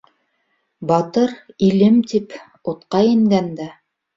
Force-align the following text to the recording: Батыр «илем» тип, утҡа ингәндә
Батыр 0.91 1.35
«илем» 1.67 1.99
тип, 2.13 2.33
утҡа 2.73 3.03
ингәндә 3.13 3.73